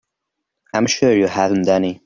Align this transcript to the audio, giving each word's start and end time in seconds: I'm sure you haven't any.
I'm 0.73 0.87
sure 0.87 1.15
you 1.15 1.27
haven't 1.27 1.69
any. 1.69 1.99